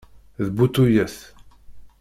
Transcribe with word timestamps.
D 0.45 0.47
bu 0.57 0.65
tuyat! 0.73 1.15